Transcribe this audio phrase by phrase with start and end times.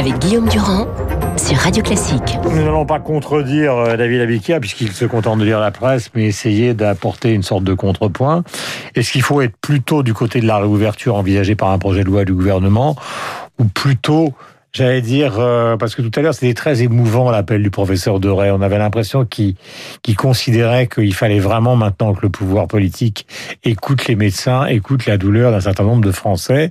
[0.00, 0.86] avec Guillaume Durand
[1.36, 2.38] sur Radio Classique.
[2.42, 6.24] Nous n'allons pas contredire euh, David Abikia, puisqu'il se contente de lire la presse, mais
[6.24, 8.42] essayer d'apporter une sorte de contrepoint.
[8.94, 12.06] Est-ce qu'il faut être plutôt du côté de la réouverture envisagée par un projet de
[12.06, 12.96] loi du gouvernement,
[13.58, 14.32] ou plutôt
[14.72, 18.52] J'allais dire, euh, parce que tout à l'heure, c'était très émouvant l'appel du professeur Doré.
[18.52, 19.56] On avait l'impression qu'il
[20.16, 23.26] considérait qu'il fallait vraiment maintenant que le pouvoir politique
[23.64, 26.70] écoute les médecins, écoute la douleur d'un certain nombre de Français.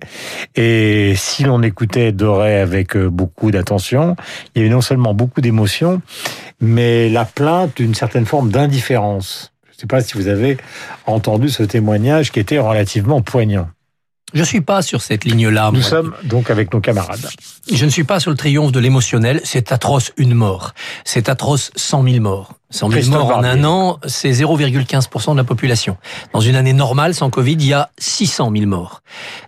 [0.56, 4.16] Et si l'on écoutait Doré avec euh, beaucoup d'attention,
[4.56, 6.02] il y avait non seulement beaucoup d'émotions,
[6.62, 9.52] mais la plainte d'une certaine forme d'indifférence.
[9.66, 10.56] Je ne sais pas si vous avez
[11.06, 13.68] entendu ce témoignage qui était relativement poignant.
[14.34, 15.72] Je suis pas sur cette ligne-là.
[15.74, 17.30] Nous sommes donc avec nos camarades.
[17.72, 19.42] Je ne suis pas sur le triomphe de l'émotionnel.
[19.44, 20.74] C'est atroce une mort.
[21.06, 22.59] C'est atroce 100 000 morts.
[22.72, 25.98] 100 000 morts en un an, c'est 0,15% de la population.
[26.34, 29.02] Dans une année normale, sans Covid, il y a 600 000 morts.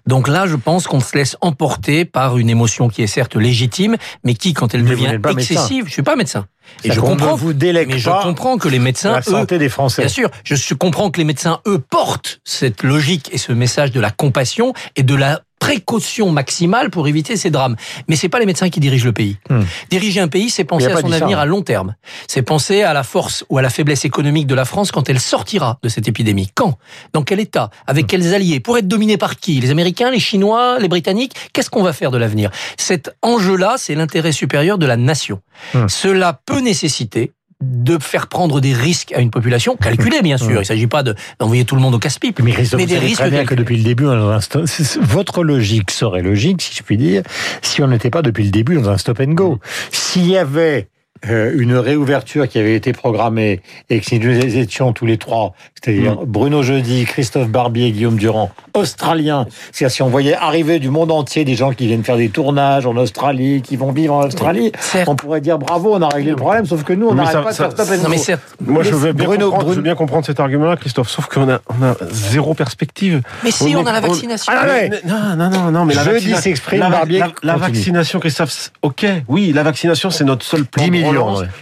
[0.07, 3.97] Donc là, je pense qu'on se laisse emporter par une émotion qui est certes légitime,
[4.23, 6.47] mais qui, quand elle devient excessive, je suis pas médecin.
[6.83, 10.03] Et je comprends, vous mais je comprends que les médecins, la santé des Français.
[10.03, 13.99] Bien sûr, je comprends que les médecins, eux, portent cette logique et ce message de
[13.99, 17.75] la compassion et de la précaution maximale pour éviter ces drames.
[18.09, 19.37] Mais c'est pas les médecins qui dirigent le pays.
[19.47, 19.61] Hmm.
[19.91, 21.95] Diriger un pays, c'est penser à son avenir à long terme.
[22.27, 25.19] C'est penser à la force ou à la faiblesse économique de la France quand elle
[25.19, 26.49] sortira de cette épidémie.
[26.55, 26.79] Quand?
[27.13, 27.69] Dans quel état?
[27.85, 28.07] Avec hmm.
[28.07, 28.59] quels alliés?
[28.59, 29.61] Pour être dominé par qui?
[29.61, 31.35] Les Américains, les Chinois, les Britanniques?
[31.53, 32.49] Qu'est-ce qu'on va faire de l'avenir?
[32.77, 35.41] Cet enjeu-là, c'est l'intérêt supérieur de la nation.
[35.75, 35.87] Hmm.
[35.87, 40.49] Cela peut nécessiter de faire prendre des risques à une population calculée, bien sûr.
[40.51, 41.03] Il ne s'agit pas
[41.39, 42.39] d'envoyer tout le monde au casse-pipe.
[42.41, 43.19] Mais, mais des risques.
[43.19, 44.05] Très bien que depuis le début,
[45.01, 47.23] votre logique serait logique, si je puis dire,
[47.61, 49.59] si on n'était pas depuis le début dans un stop and go.
[49.91, 50.87] S'il y avait
[51.29, 55.53] euh, une réouverture qui avait été programmée et que si nous étions tous les trois,
[55.75, 56.25] c'est-à-dire mm.
[56.25, 61.45] Bruno Jeudi, Christophe Barbier, Guillaume Durand, australiens, c'est-à-dire si on voyait arriver du monde entier
[61.45, 64.71] des gens qui viennent faire des tournages en Australie, qui vont vivre en Australie,
[65.05, 67.51] on pourrait dire bravo, on a réglé le problème, sauf que nous, on n'arrête pas
[67.51, 68.17] de faire non, mais
[68.65, 71.59] Moi, je veux, bien comprendre, je veux bien comprendre cet argument-là, Christophe, sauf qu'on a,
[71.69, 73.21] on a zéro perspective.
[73.43, 74.51] Mais si, on, a la vaccination.
[74.55, 74.65] Ah,
[75.05, 76.41] non, non, non, non, mais la vaccination.
[76.41, 77.23] s'exprime, Barbier.
[77.43, 80.83] La, vaccination, Christophe, ok, oui, la vaccination, c'est notre seul plan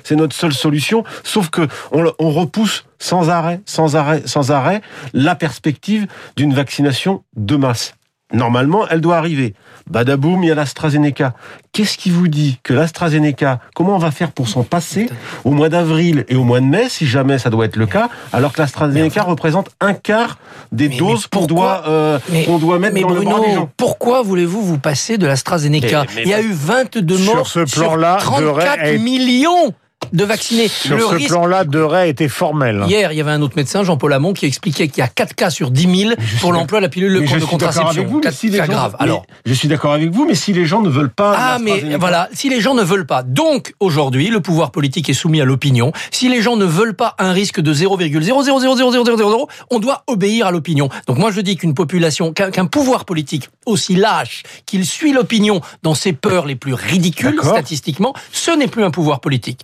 [0.04, 1.04] c'est notre seule solution.
[1.24, 4.82] Sauf que on, on repousse sans arrêt, sans arrêt, sans arrêt
[5.14, 7.96] la perspective d'une vaccination de masse.
[8.32, 9.56] Normalement, elle doit arriver.
[9.90, 11.34] Badaboum, il y a l'AstraZeneca.
[11.72, 15.10] Qu'est-ce qui vous dit que l'AstraZeneca, comment on va faire pour s'en passer
[15.46, 18.10] au mois d'avril et au mois de mai, si jamais ça doit être le cas,
[18.32, 20.38] alors que l'AstraZeneca représente un quart
[20.72, 22.20] des doses qu'on doit, euh,
[22.60, 26.34] doit mettre dans le bras des gens Pourquoi voulez-vous vous passer de l'AstraZeneca Il y
[26.34, 29.74] a eu 22 morts sur ce plan-là, 34 millions
[30.14, 30.68] de vacciner.
[30.68, 32.84] Sur le ce plan-là, Deray était formel.
[32.88, 35.36] Hier, il y avait un autre médecin, Jean-Paul Hamon, qui expliquait qu'il y a 4
[35.36, 38.06] cas sur 10 000 pour l'emploi de la pilule de contraception.
[38.06, 38.96] Vous, si cas grave.
[39.00, 41.36] Alors, je suis d'accord avec vous, mais si les gens ne veulent pas...
[41.38, 43.24] Ah, mais voilà, si les gens ne veulent pas.
[43.24, 45.92] Donc, aujourd'hui, le pouvoir politique est soumis à l'opinion.
[46.12, 50.90] Si les gens ne veulent pas un risque de 0,0000000, on doit obéir à l'opinion.
[51.08, 55.94] Donc moi, je dis qu'une population, qu'un pouvoir politique aussi lâche qu'il suit l'opinion dans
[55.94, 59.62] ses peurs les plus ridicules, statistiquement, ce n'est plus un pouvoir politique.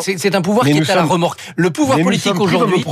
[0.00, 1.40] C'est un pouvoir qui est à la remorque.
[1.56, 2.84] Le pouvoir politique aujourd'hui.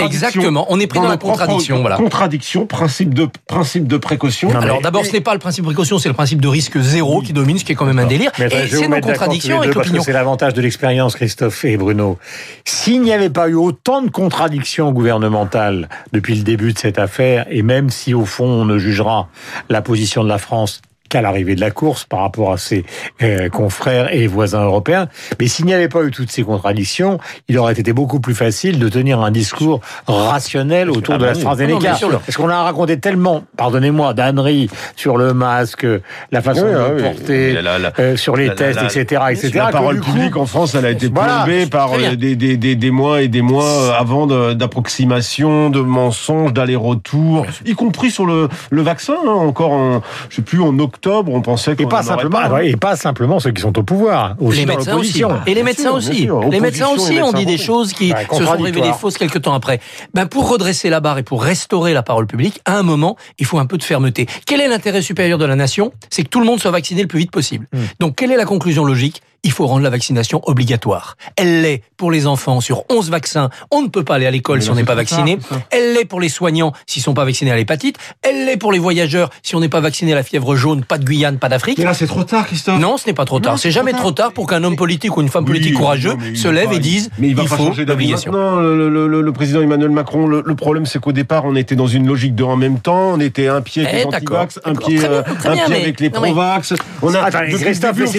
[0.00, 0.66] Exactement.
[0.68, 1.80] On est pris dans, la contradiction.
[1.80, 1.96] Voilà.
[1.96, 4.50] Contradiction, principe de principe de précaution.
[4.50, 7.20] Alors d'abord, ce n'est pas le principe de précaution, c'est le principe de risque zéro
[7.22, 8.32] qui domine, ce qui est quand même un délire.
[8.38, 10.02] Et c'est nos contradictions avec l'opinion.
[10.02, 12.18] C'est l'avantage de l'expérience, Christophe et Bruno.
[12.64, 17.46] S'il n'y avait pas eu autant de contradictions gouvernementales depuis le début de cette affaire,
[17.50, 19.28] et même si au fond on ne jugera
[19.68, 22.84] la position de la France qu'à l'arrivée de la course par rapport à ses
[23.22, 25.08] euh, confrères et voisins européens.
[25.38, 28.78] Mais s'il n'y avait pas eu toutes ces contradictions, il aurait été beaucoup plus facile
[28.78, 31.98] de tenir un discours rationnel autour de la l'AstraZeneca.
[32.00, 35.86] Parce qu'on a raconté tellement, pardonnez-moi, d'âneries sur le masque,
[36.30, 37.58] la façon de porter,
[37.98, 39.50] euh, sur les tests, etc., etc.
[39.54, 42.90] La parole publique en France, elle a été plombée par euh, des, des, des, des,
[42.90, 49.16] mois et des mois avant d'approximations, de, mensonges, d'allers-retours, y compris sur le, le vaccin,
[49.26, 52.76] hein, encore en, je sais plus, en octobre on pensait qu'on et pas simplement et
[52.76, 55.22] pas simplement ceux qui sont au pouvoir, aussi les médecins aussi.
[55.46, 56.28] Et les médecins aussi.
[56.50, 59.80] Les médecins aussi ont dit des choses qui se sont révélées fausses quelques temps après.
[60.14, 63.46] Ben pour redresser la barre et pour restaurer la parole publique, à un moment, il
[63.46, 64.26] faut un peu de fermeté.
[64.46, 65.92] Quel est l'intérêt supérieur de la nation?
[66.10, 67.66] C'est que tout le monde soit vacciné le plus vite possible.
[67.72, 67.78] Hmm.
[68.00, 69.22] Donc quelle est la conclusion logique?
[69.42, 71.16] Il faut rendre la vaccination obligatoire.
[71.36, 73.50] Elle l'est pour les enfants sur 11 vaccins.
[73.70, 75.38] On ne peut pas aller à l'école si on n'est pas vacciné.
[75.70, 77.96] Elle l'est pour les soignants s'ils sont pas vaccinés à l'hépatite.
[78.22, 80.98] Elle l'est pour les voyageurs si on n'est pas vacciné à la fièvre jaune, pas
[80.98, 81.78] de Guyane, pas d'Afrique.
[81.78, 82.78] Et là, c'est trop tard, Christophe.
[82.80, 83.58] Non, ce n'est pas trop tard.
[83.58, 86.72] C'est jamais trop tard pour qu'un homme politique ou une femme politique courageux se lève
[86.72, 88.32] et dise mais il, va il pas faut l'obligation.
[88.32, 88.56] maintenant.
[88.60, 91.76] Le, le- le- le président Emmanuel Macron, le, le problème, c'est qu'au départ, on était
[91.76, 93.12] dans une logique de en même temps.
[93.14, 95.64] On était un pied avec Eh, les anti-vax, un pied, bien, euh, très un bien,
[95.66, 96.74] pied mais- avec les mais- pro-vax.
[97.02, 98.18] On a, Attendez, depuis, le Christophe, début, on fait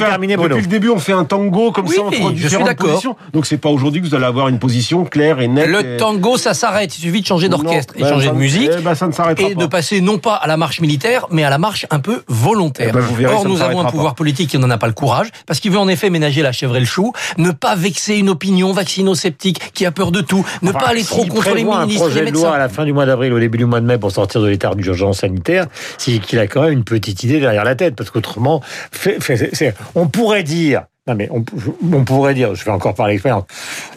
[0.50, 2.89] depuis le début, on fait un tango comme Oui, ça entre je suis différentes d'accord.
[2.89, 3.15] positions.
[3.33, 5.67] Donc c'est pas aujourd'hui que vous allez avoir une position claire et nette.
[5.67, 6.97] Le et- tango, ça s'arrête.
[6.97, 8.69] Il suffit de changer d'orchestre et ben, changer de musique.
[8.77, 9.61] eh ben, ça ne et pas.
[9.61, 12.87] de passer non pas à la marche militaire, mais à la marche un peu volontaire.
[12.89, 15.27] Eh ben, verrez, Or, nous avons un pouvoir politique qui n'en a pas le courage,
[15.45, 18.29] parce qu'il veut en effet ménager la chèvre et le chou, ne pas vexer une
[18.29, 21.75] opinion vaccino-sceptique qui a peur de tout, ne Enfin, pas aller trop contre les ministres
[21.75, 23.65] un et les projet de loi à la fin du mois d'avril, au début du
[23.65, 25.65] mois de mai pour sortir de l'état d'urgence sanitaire,
[25.97, 28.61] c'est qu'il a quand même une petite idée derrière la tête, parce qu'autrement,
[29.95, 30.83] on pourrait dire.
[31.11, 31.43] Non mais on,
[31.91, 33.43] on pourrait dire, je vais encore par l'expérience.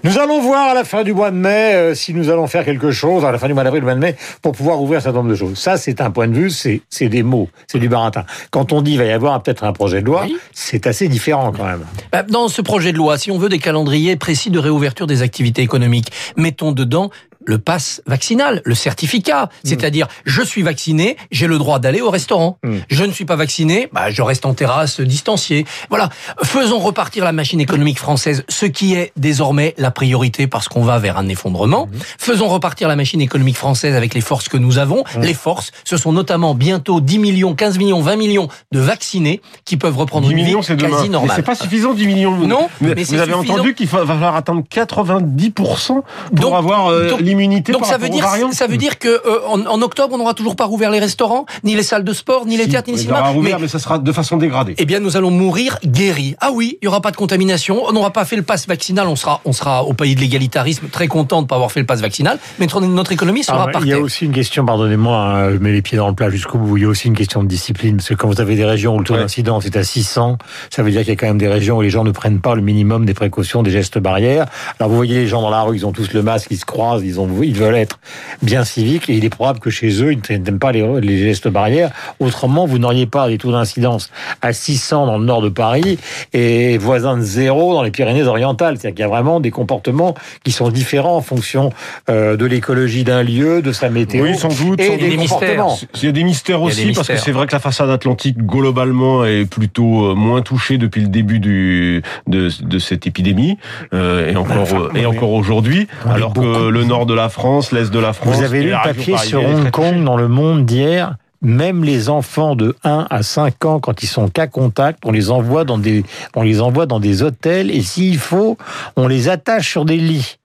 [0.03, 2.65] Nous allons voir à la fin du mois de mai euh, si nous allons faire
[2.65, 4.99] quelque chose à la fin du mois d'avril, le mois de mai, pour pouvoir ouvrir
[4.99, 5.57] un certain nombre de choses.
[5.57, 8.25] Ça, c'est un point de vue, c'est des mots, c'est du baratin.
[8.51, 10.37] Quand on dit il va y avoir peut-être un projet de loi, Oui.
[10.53, 11.85] c'est assez différent quand même.
[12.11, 15.23] Bah, Dans ce projet de loi, si on veut des calendriers précis de réouverture des
[15.23, 17.11] activités économiques, mettons dedans
[17.47, 22.59] le pass vaccinal, le certificat, c'est-à-dire je suis vacciné, j'ai le droit d'aller au restaurant.
[22.63, 22.77] Mm.
[22.89, 25.67] Je ne suis pas vacciné, bah, je reste en terrasse distancié.
[25.91, 26.09] Voilà,
[26.43, 30.99] faisons repartir la machine économique française, ce qui est désormais la priorité parce qu'on va
[30.99, 31.89] vers un effondrement.
[32.19, 35.05] Faisons repartir la machine économique française avec les forces que nous avons.
[35.21, 39.77] Les forces, ce sont notamment bientôt 10 millions, 15 millions, 20 millions de vaccinés qui
[39.77, 41.37] peuvent reprendre 10 une millions, vie quasi Mais normale.
[41.37, 42.37] c'est pas suffisant, 10 millions.
[42.37, 43.39] Non, mais, vous avez suffisant.
[43.55, 46.05] entendu qu'il va falloir attendre 90% pour
[46.35, 49.41] Donc- avoir euh, donc- l'immunité Donc par ça veut dire ça veut dire que euh,
[49.49, 52.47] en, en octobre on n'aura toujours pas rouvert les restaurants, ni les salles de sport,
[52.47, 53.29] ni les Si, théâtres, ni les cinémas.
[53.31, 54.75] rouvrir, Mais mais ça sera de façon dégradée.
[54.79, 56.37] eh bien nous allons mourir guéris.
[56.41, 59.07] Ah oui, il y aura pas de contamination, on n'aura pas fait le pass vaccinal,
[59.09, 61.87] on sera on sera au pays de l'égalitarisme, très content de pas avoir fait le
[61.87, 65.17] pass vaccinal, mais notre, notre économie sera Ah, il y a aussi une question, pardonnez-moi,
[65.19, 67.17] hein, je mets les pieds dans le plat jusqu'au bout, il y a aussi une
[67.17, 69.21] question de discipline, parce que quand vous avez des régions où le taux Ouais.
[69.21, 70.39] d'incidence est à 600,
[70.71, 72.41] ça veut dire qu'il y a quand même des régions où les gens ne prennent
[72.41, 74.47] pas le minimum des précautions, des gestes barrières.
[74.81, 76.65] Alors vous voyez les gens dans la rue, ils ont tous le masque, ils se
[76.65, 77.99] croisent, ils, ont, ils veulent être
[78.43, 81.49] bien civiques, et il est probable que chez eux, ils n'aiment pas les, les gestes
[81.49, 81.91] barrières.
[82.21, 84.11] Autrement, vous n'auriez pas des taux d'incidence
[84.43, 85.99] à 600 dans le nord de Paris
[86.33, 88.79] et voisins de zéro dans les Pyrénées-Orientales.
[88.79, 91.71] C'est-à-dire qu'il y a vraiment des comportements qui sont différents en fonction
[92.11, 94.25] euh, de l'écologie d'un lieu, de sa météo.
[94.25, 94.81] Oui, sans doute.
[94.81, 95.71] Et sans des, des comportements.
[95.71, 95.89] mystères.
[96.03, 98.39] Il y a des mystères aussi, des parce que c'est vrai que la façade atlantique,
[98.39, 103.59] globalement, est plutôt euh, moins touchée depuis le début du, de, de cette épidémie,
[103.93, 107.99] euh, et encore, et encore aujourd'hui, alors que le nord de la France, l'est de
[107.99, 108.37] la France...
[108.37, 109.71] Vous avez lu le papier sur Hong.
[109.71, 114.07] Kong dans le monde d'hier même les enfants de 1 à 5 ans, quand ils
[114.07, 116.03] sont cas contact, on les envoie dans des,
[116.35, 118.57] on les envoie dans des hôtels et s'il faut,
[118.97, 120.39] on les attache sur des lits.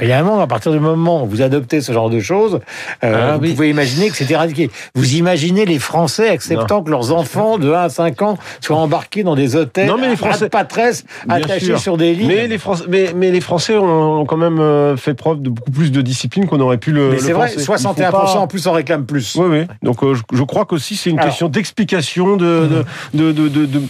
[0.00, 2.60] Évidemment, à partir du moment où vous adoptez ce genre de choses,
[3.04, 3.52] euh, Ah, vous oui.
[3.54, 4.70] pouvez imaginer que c'est éradiqué.
[4.94, 9.22] Vous imaginez les Français acceptant que leurs enfants de 1 à 5 ans soient embarqués
[9.24, 11.78] dans des hôtels, Non, mais les Français- à patresse, Bien attachés sûr.
[11.78, 12.26] sur des lits.
[12.26, 15.70] Mais les, Français, mais, mais les Français ont quand même euh, fait preuve de beaucoup
[15.70, 17.60] plus de discipline qu'on aurait pu le, Mais le c'est vrai, penser.
[17.60, 19.34] Il faut 61% pas- en plus en réclament plus.
[19.36, 19.66] Oui, oui.
[19.82, 21.28] Donc euh, je, je crois qu'aussi c'est une Alors.
[21.30, 23.82] question d'explication de, de, de, de,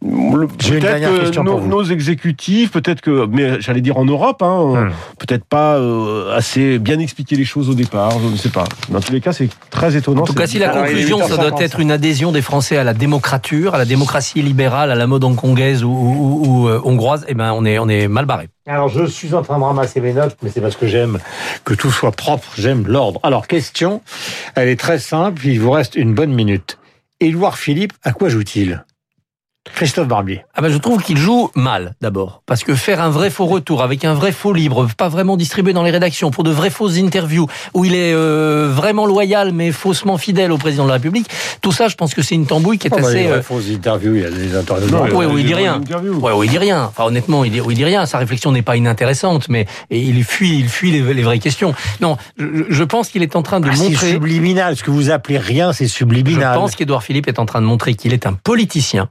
[0.00, 4.90] peut-être nos, nos exécutifs, peut-être que, mais j'allais dire en Europe, hein, Hmm.
[5.28, 8.18] Peut-être pas euh, assez bien expliquer les choses au départ.
[8.18, 8.64] Je ne sais pas.
[8.88, 10.22] Dans tous les cas, c'est très étonnant.
[10.22, 11.62] En tout cas, si la conclusion, ça doit 8h55.
[11.62, 15.22] être une adhésion des Français à la démocrature, à la démocratie libérale, à la mode
[15.24, 18.48] hongkongaise ou, ou- ou, euh, hongroise, eh ben, on est, on est mal barré.
[18.66, 21.18] Alors, je suis en train de ramasser mes notes, mais c'est parce que j'aime
[21.64, 23.20] que tout soit propre, j'aime l'ordre.
[23.22, 24.00] Alors, question,
[24.54, 26.78] elle est très simple, il vous reste une bonne minute.
[27.20, 28.84] Édouard Philippe, à quoi joue-t-il?
[29.74, 30.44] Christophe Barbier.
[30.54, 33.82] Ah ben je trouve qu'il joue mal d'abord parce que faire un vrai faux retour
[33.82, 36.96] avec un vrai faux libre, pas vraiment distribué dans les rédactions pour de vraies fausses
[36.98, 41.28] interviews où il est euh, vraiment loyal mais faussement fidèle au président de la République,
[41.60, 43.36] tout ça je pense que c'est une tambouille qui est Oh, bah, assez a euh,
[43.36, 44.90] des fausses interviews, il y a des interviews.
[44.90, 45.80] Non, Ouais, il dit rien.
[46.20, 46.84] Ouais, ouais, il dit rien.
[46.84, 48.06] Enfin, honnêtement, il dit, il dit rien.
[48.06, 51.74] Sa réflexion n'est pas inintéressante, mais et il fuit, il fuit les, les vraies questions.
[52.00, 54.10] Non, je, je pense qu'il est en train de Ah, c'est montrer.
[54.12, 54.76] subliminal.
[54.76, 56.56] Ce que vous appelez rien, c'est Je subliminal.
[56.56, 59.08] pense qu'Édouard Philippe est en train de montrer qu'il est un politicien,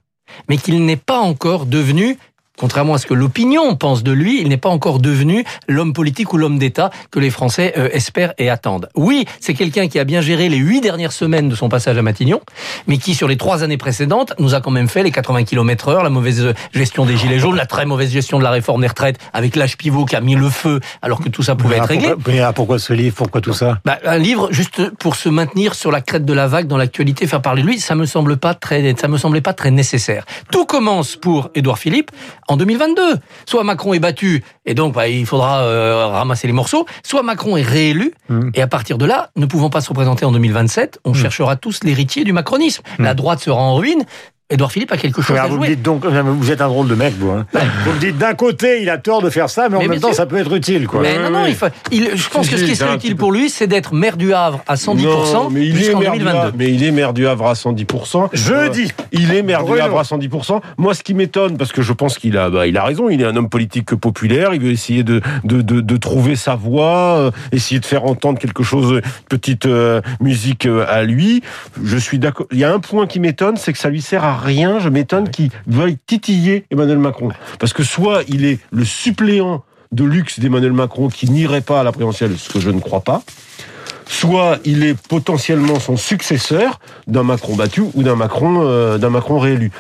[0.48, 2.18] mais qu'il n'est pas encore devenu
[2.60, 6.34] Contrairement à ce que l'opinion pense de lui, il n'est pas encore devenu l'homme politique
[6.34, 8.90] ou l'homme d'État que les Français euh, espèrent et attendent.
[8.96, 12.02] Oui, c'est quelqu'un qui a bien géré les huit dernières semaines de son passage à
[12.02, 12.42] Matignon,
[12.88, 15.90] mais qui, sur les trois années précédentes, nous a quand même fait les 80 km
[15.90, 18.88] heure, la mauvaise gestion des gilets jaunes, la très mauvaise gestion de la réforme des
[18.88, 21.82] retraites, avec l'âge pivot qui a mis le feu alors que tout ça pouvait Mais,
[21.84, 22.10] être réglé.
[22.14, 23.16] pourquoi, mais, ah, pourquoi ce livre?
[23.16, 23.78] Pourquoi tout ça?
[23.86, 27.28] Bah, un livre juste pour se maintenir sur la crête de la vague dans l'actualité,
[27.28, 30.26] faire parler de lui, ça me semble pas très, ça me semblait pas très nécessaire.
[30.52, 32.10] Tout commence pour Édouard Philippe
[32.48, 33.02] en 2022.
[33.46, 37.58] Soit Macron est battu et donc bah, il faudra euh, ramasser les morceaux, soit Macron
[37.58, 38.50] est réélu hmm.
[38.54, 41.16] et à partir de là, ne pouvant pas se représenter en 2027, on hmm.
[41.16, 42.84] cherchera tous l'héritier du macronisme.
[42.98, 43.04] Hmm.
[43.04, 44.06] La droite sera en ruine
[44.50, 45.68] Edouard Philippe a quelque chose à vous jouer.
[45.68, 47.32] dites donc, vous êtes un drôle de mec, vous.
[47.32, 47.46] Hein.
[47.84, 50.14] Vous me dites d'un côté, il a tort de faire ça, mais en même temps,
[50.14, 51.02] ça peut être utile, quoi.
[51.02, 51.46] Mais non, non,
[51.92, 54.62] il je pense que ce qui serait utile pour lui, c'est d'être maire du Havre
[54.66, 56.52] à 110% mais il est maire 2022.
[56.58, 58.30] mais il est maire du Havre à 110%.
[58.32, 58.90] Je euh, dis.
[59.12, 60.62] Il est maire du Havre à 110%.
[60.78, 63.22] Moi, ce qui m'étonne, parce que je pense qu'il a, bah, il a raison, il
[63.22, 67.18] est un homme politique populaire, il veut essayer de, de, de, de trouver sa voix,
[67.18, 71.44] euh, essayer de faire entendre quelque chose, petite euh, musique à lui.
[71.84, 72.48] Je suis d'accord.
[72.54, 74.80] Il y a un point qui m'étonne, c'est que ça lui sert à rien.
[74.80, 77.30] Je m'étonne qui veuille titiller Emmanuel Macron.
[77.60, 81.84] Parce que soit il est le suppléant de luxe d'Emmanuel Macron qui n'irait pas à
[81.84, 83.24] la présidentielle, ce que je ne crois pas,
[84.10, 89.40] soit il est potentiellement son successeur d'un Macron battu ou d'un Macron, euh, d'un Macron
[89.40, 89.72] réélu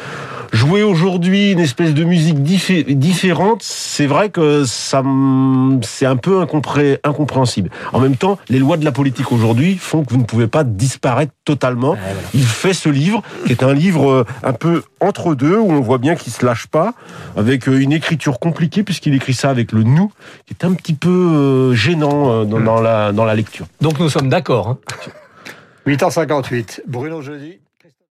[0.52, 5.04] jouer aujourd'hui une espèce de musique différente, c'est vrai que ça,
[5.82, 7.70] c'est un peu incompréhensible.
[7.94, 10.64] En même temps, les lois de la politique aujourd'hui font que vous ne pouvez pas
[10.64, 11.96] disparaître totalement.
[12.34, 15.82] Il fait ce livre, qui est un livre euh, un peu entre deux, où on
[15.82, 16.94] voit bien qu'il se lâche pas,
[17.36, 20.12] avec euh, une écriture compliquée, puisqu'il écrit ça avec le nous,
[20.46, 23.68] qui est un petit peu gênant dans, la, dans la lecture.
[23.82, 24.68] Donc nous d'accord.
[24.70, 24.80] Hein
[25.86, 27.60] 8h58, Bruno Jeudi.